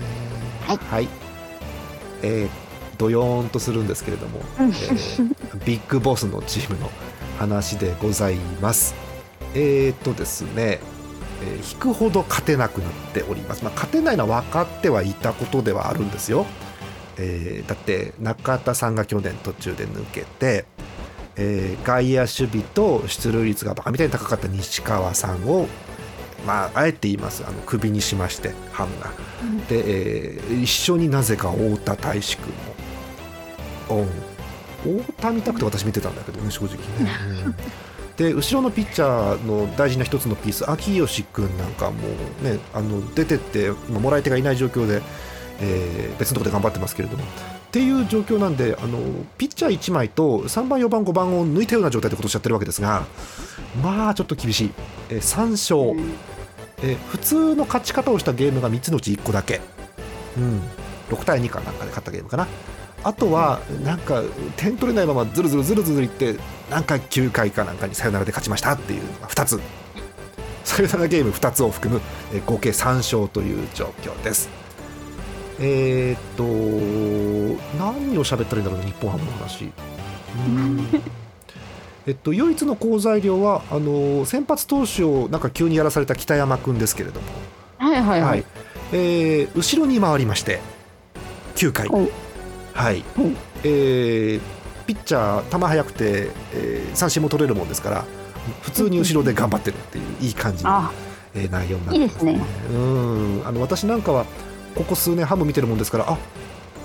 [0.67, 1.07] はい、はい、
[2.21, 2.68] えー
[2.99, 6.91] ドヨーンとするんですけれども、えー、ビッグボスのチームの
[7.39, 8.93] 話でございます。
[9.55, 10.79] えー、っとですね、
[11.41, 13.63] えー、引くほど勝てなくなっております。
[13.63, 16.45] まあ、勝てないのは分かってはいたことではあるんですよ。
[17.17, 20.65] えー、だって中田さんが去年途中で抜けて、
[21.37, 25.67] えー、外野守備と出塁率がバカみたいに高かった西川さんを
[26.45, 29.11] まあ、あえて言いますあのクビにしましてハムが、
[29.67, 32.53] で、えー、一緒になぜか太田大志君
[33.95, 34.05] も
[34.83, 36.83] 太田見たくて私見てたんだけどね正直ね、
[37.45, 37.55] うん、
[38.15, 41.97] で後ろのピッチャーの大事な一つのピース秋吉君なんかも
[42.43, 45.01] ねあの出てって今もらい手がいない状況で、
[45.59, 47.23] えー、別のところで頑張ってますけれども。
[47.69, 48.97] っていう状況なんであの
[49.37, 53.05] ピッチャー1枚と3番4番5番を抜いたような状態で今年やってるわけですが
[53.83, 54.71] まあちょっと厳しい、
[55.09, 56.11] えー、3勝、
[56.81, 59.61] えー、普通の勝ち方をしたゲームが3つのうち1個だけ、
[60.35, 60.61] うん、
[61.09, 62.47] 6対2かなんかで勝ったゲームかな
[63.03, 64.23] あとはなんか
[64.57, 66.35] 点取れないままずるずるずるずるいって
[66.69, 69.59] なんか9回かなんかにサヨナラで勝ちましたっていうのが2つ。
[70.65, 72.01] サヨナラゲーム2つを含む
[72.45, 74.49] 合計3勝という状況です。
[75.59, 76.43] えー、っと
[77.77, 79.71] 何を喋ったらいいんだろうね日本ハムの話。
[82.07, 87.27] えっと、唯一の好材料はあの先発投手をなんか急にやらされた北山君ですけれども、
[87.77, 88.45] はいはいはい、はい、
[88.93, 90.59] えー、後ろに回りまして
[91.55, 91.87] 9回、
[92.79, 94.41] はい、うん、えー、
[94.87, 98.05] ピッチャー球速くて、えー、三振も取れるもんですから
[98.61, 100.89] 普通に後ろで頑張ってるっていういい感じの、
[101.35, 102.31] えー、内容になってますね。
[102.31, 102.71] いいですね。
[102.71, 103.41] うん。
[103.45, 104.25] あの私なんかは
[104.75, 106.17] ここ数年ハム見てるもんですからあ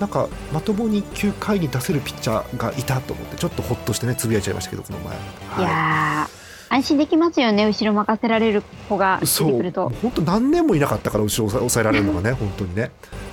[0.01, 5.15] なんかまともに9回に出せるピッチャーがいたと思ってちょっとほっとしてねつぶやいちゃいましたけどこの前、は
[5.59, 6.27] い、いや
[6.67, 9.89] 安心できますよね後ろ任せられる子が出てくると。
[10.01, 12.91] 本当何年もいなかったから後ろ抑えられるのがね本当にね。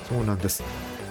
[0.09, 0.63] そうなんです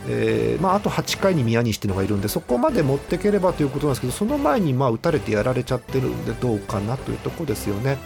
[0.08, 7.98] えーまあ、あと8回に宮西っていうのがいるんでそこまで持っていければということなんですけどその前にまあ打たれてやられちゃってるんでどうかなというところですよね。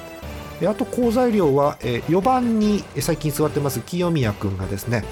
[0.64, 5.04] あと好材料は、えー、4番に最近座ってます清宮君がですね、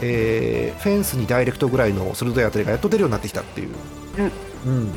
[0.00, 3.70] えー、フェンスにダイレクトぐらいの鋭い当たりがやっと出るようになってきたっていう。
[4.64, 4.88] うん、うん。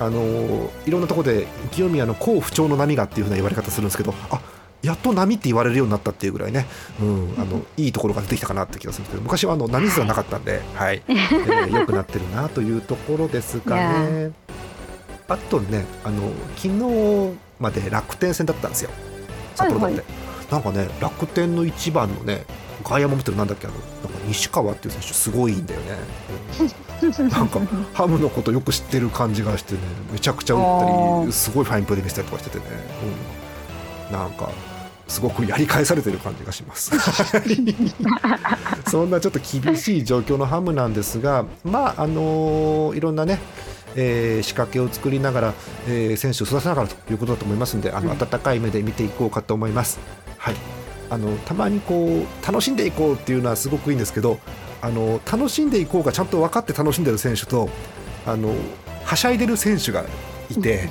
[0.00, 4.40] あのいろんなところで清宮の好不調の波がっていうふうな言われ方するんですけどあ
[4.84, 6.66] やっと波って言われるようになったっていうぐらいね、
[7.00, 14.30] うん、あの いいところが出てきたかなって気がするんですけど昔はあの波すらなかったんで、 はい、えー、よくなってるなというところですかね。
[15.26, 18.90] あとねあの昨日まで楽天戦だったんですよ。
[19.54, 22.44] 札幌だって、はいはい、なんかね楽天の一番のね
[22.84, 25.86] 外野も見てるなんだっけあのなんか西川っていう選手すごいんだよね、
[27.00, 27.60] うん、 なんか
[27.94, 29.80] ハムのことよく知ってる感じがしてね
[30.12, 32.64] めちゃくちゃ打ったりすごいファインプレー見せたりとかしててね、
[34.10, 34.50] うん、なんか
[35.08, 36.92] すごくやり返されてる感じがします
[38.90, 43.40] そんなちょっと厳しい状況のハムなんですがまああのー、いろんなね
[43.96, 45.54] えー、仕掛けを作りながら、
[45.86, 50.00] えー、選手を育てながらということだと思いますのであの温かい目で見ていこうかと思います。
[50.36, 50.54] はい
[51.10, 54.38] あのたまにこう楽しんでいこうっていうのはすごくいいんですけど
[54.80, 57.68] あの楽しんでいこうがちゃんと分かって楽しんでる選手と
[58.26, 58.54] あの
[59.04, 60.04] はしゃいでる選手が
[60.50, 60.88] いて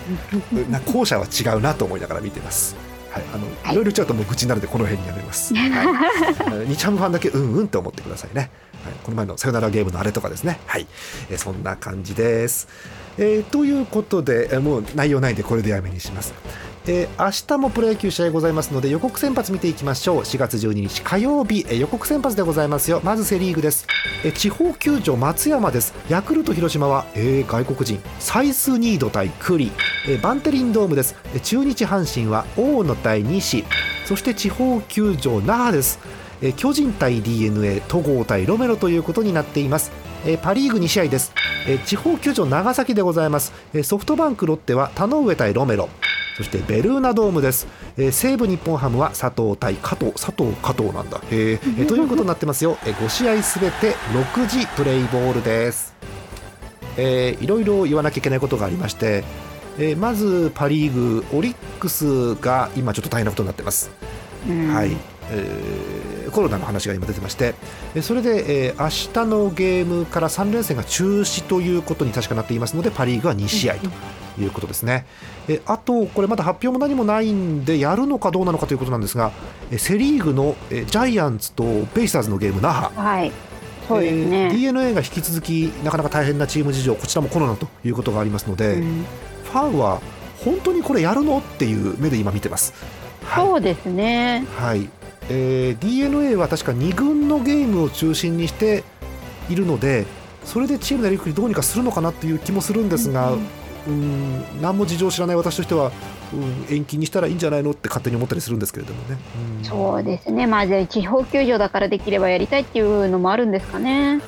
[0.70, 2.76] な後者は違うなと思いながら見てます。
[3.14, 5.54] はい、あの、い、ろいろ言っちゃうともう愚痴になるんでこの辺にやめます。
[5.54, 8.50] はい、日ハムファンだけうんうんって思ってくださいね。
[8.84, 10.60] はい、この前のさよならゲームのあれとかですね。
[10.66, 10.88] はい、
[11.30, 12.68] えー、そんな感じです。
[13.20, 16.34] えー、ということで、えー、もう内容ないんでこれでやめにします。
[16.86, 20.20] えー、明日もプロ野球試合ございますので予告先発見ていきましょう。
[20.20, 23.00] 4月12日火曜日、えー、予告先発でございますよ。
[23.04, 23.88] まずセ・リーグです、
[24.26, 25.94] えー、地方球場松山です。
[26.10, 28.00] ヤクルト広島は、えー、外国人。
[28.20, 29.72] サイスニード対栗、
[30.08, 33.64] えー、バンテリンドームです、えー、中日阪神は大野対西。
[34.06, 36.00] そして地方球場那覇です。
[36.42, 39.92] え巨人対 d n a 戸郷対ロメロということになっています。
[40.26, 41.32] えパ・リーグ2試合です、
[41.68, 45.88] え地方球場長崎でございます、えソフトバンクロッテは田上対ロメロ。
[46.36, 47.68] そしてベルーナドームです、
[47.98, 50.12] えー、西武日本ハムは佐藤対加藤。
[50.14, 51.22] 佐藤加藤なんだ。
[51.32, 53.94] へえということになってますよ、えー、5試合すべて
[54.36, 55.94] 6時プレイボールです、
[56.98, 59.24] えー、いろいろ言わなきゃいけないことがありまして、
[59.78, 63.92] えー、まずパ・リーグオリックスが今ちょっと大変なことになってます、
[64.72, 64.92] はい、
[65.32, 67.56] えー、コロナの話が今出てまして
[68.02, 73.90] それで、えー、明日のゲームから3連戦が中止ということに確かなっていますのでパ・リーグは2試合と
[74.42, 75.06] いうことですね。
[75.48, 79.32] えあと、これまだ発表も何もないんで、やるのかどうなのかということなんですが、
[79.72, 82.96] えセ・リーグのえジャイアンツとベイスターズのゲーム、那覇。
[82.96, 83.32] はい。
[83.88, 89.06] そうですね、えー、d n a が引き続きなかなか大変なチーム事情こちらもコロナということがありますので、うん、
[89.44, 90.00] ファンは
[90.38, 92.74] 本当にこれやるのっていう目で今見てます。
[93.26, 94.90] はい、そうですね、はい。
[95.30, 98.84] えー、d n a は確か2軍のゲームを中心にして
[99.50, 100.06] いるので
[100.46, 103.48] それでチームのやりくりどうにかするのかなという気もするんですが、うん
[103.88, 105.92] うん何も事情を知らない私としては、
[106.34, 109.18] うん、延期にしたらいいんじゃないのって勝手に思ったりするんですけれどもね。
[109.60, 114.22] うん、そうですね、まあ、地方球場だからできればやりたいっていうのもあるんですかね。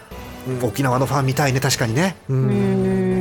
[0.48, 2.15] うん、沖縄のファンみたいね、確かにね。
[2.30, 3.15] うん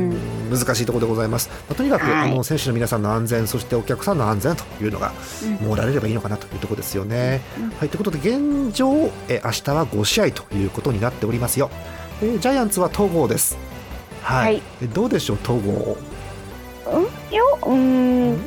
[0.49, 1.49] 難しいところでございます。
[1.49, 5.11] まあ、とにかく、はい、あの選手の皆さんの安全、そしてお客さんの安全というのが、
[5.61, 7.41] もうられればいいのかなというところですよね。
[7.79, 11.69] はい、ということで、現状、え明日は5試合ということになっておりますよ。
[12.21, 13.57] えジャイアンツは統合です。
[14.21, 14.61] はい、はい、
[14.93, 15.97] どうでしょう、統合。
[16.87, 17.03] うん。
[17.03, 18.37] いやうん。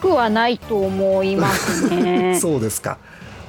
[0.00, 2.38] くはないと思いますね。
[2.40, 2.98] そうですか。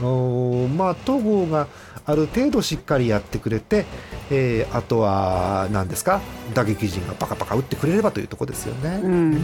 [0.01, 1.67] おまあ東郷が
[2.05, 3.85] ある程度しっかりやってくれて、
[4.29, 6.21] えー、あとは何ですか？
[6.53, 8.99] 打撃陣がパカパカ打ってくれればというところですよね。
[9.03, 9.41] うん、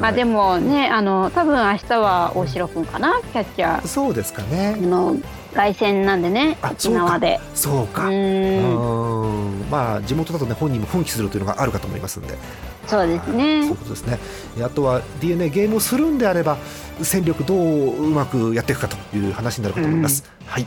[0.00, 3.86] まあでもね、あの多分明日は大城君かな、キャッチャー。
[3.86, 4.76] そうですかね。
[4.78, 5.16] あの
[5.54, 7.40] 凱旋なんでね、沖縄で。
[7.54, 8.02] そうか。
[8.02, 12.36] そうんまあ地元だとね本人も奮起するというのがあるかと思いますんで。
[12.86, 13.62] そうですね。
[13.62, 14.18] そういうことですね。
[14.64, 16.58] あとは DNA ゲームをするんであれば
[17.02, 20.24] 戦力どううまくやっていくかという話になるかと思います。
[20.40, 20.66] うん、はい。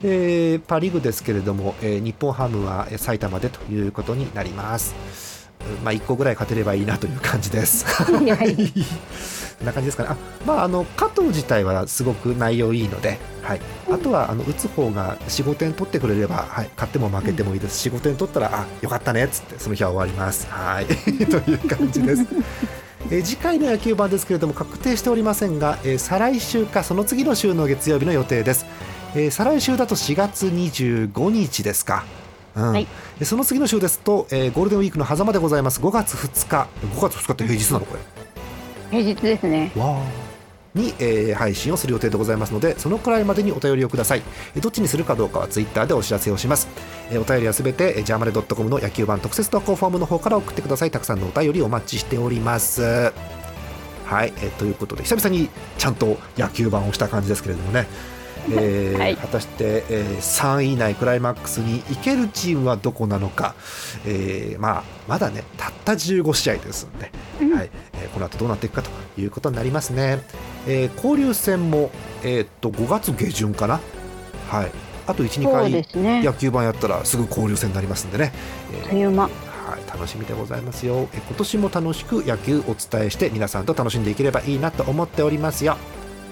[0.00, 4.94] えー、パ・リーグですけれども、えー、日本ハムは埼玉でということになります。
[5.84, 7.84] まあ、1個ぐらい勝てればいいなという感じです。
[9.64, 10.08] な感じですかね。
[10.10, 10.16] あ
[10.46, 20.46] まあ、あの加藤自体はすごく内容いいので、はい、あとはあの打つ方が4、5点取ってくれれば、はい、勝っても負けてもいいです、4、5点取ったら、あよかったねっつって、その日は終わります。
[20.48, 20.86] はい
[21.26, 22.24] という感じです。
[23.10, 28.66] え次回の野球版ですけれども確定しておりませんが、えー、再来週かその次の週の月曜日の予定です、
[29.14, 32.04] えー、再来週だと4月25日ですか
[32.58, 32.86] うん、はい、
[33.22, 35.80] その次の週ですと、えー、ゴールデンウィークの狭間でございます。
[35.80, 36.68] 5月2日。
[36.96, 37.86] 5月2日って平日なの？
[37.86, 38.00] これ。
[38.90, 39.70] 平日ですね。
[39.76, 40.02] わ
[40.74, 44.22] に、えー、配信をする予定でございますのでそのくらいまでにお便りをください。
[44.60, 46.68] どっちにするかどうかはツイッターでお知らせをします、
[47.10, 50.90] えー、お便りはすべてジャーマネドットコムの野球版特設投稿フォームの方から送ってください。
[50.90, 53.12] たくさんのお便りお待ちしております。
[54.04, 57.86] はい、えー、ということで久々にちゃんと野球版をした感じですけれどもね
[58.50, 63.54] えーはい、果たして、えー、3位以内クライマックスに行けるチームはどこなのか、
[64.06, 67.70] えー、まあ、まだねたった15試合ですんで、うん、はい。
[67.94, 68.90] えー、この後どうなっていくかと
[69.20, 70.20] いうことになりますね、
[70.66, 71.90] えー、交流戦も、
[72.22, 73.80] えー、っと5月下旬かな、
[74.48, 74.70] はい、
[75.06, 78.32] あと12回野球盤やったらすぐ交流戦になりますんでね。
[78.90, 81.08] えー、はい、楽しみでございますよ。
[81.12, 85.76] え今年も楽しく野球お伝えして皆さんと楽しんでいければいいなと思っておりますよ。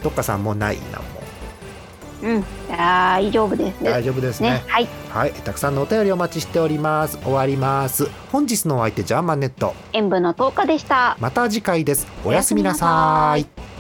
[0.03, 1.26] どっかさんもないなも
[2.27, 2.45] うん。
[2.69, 7.19] 大丈夫です大丈夫ですね、ね、はい、はい、たくさんのお便りお待ちしております。
[7.19, 8.11] 終わります。
[8.33, 9.75] 本日のお相手ジャーマンネット。
[9.93, 11.17] 演舞の10日でした。
[11.21, 12.07] また次回です。
[12.25, 13.76] おやすみなさい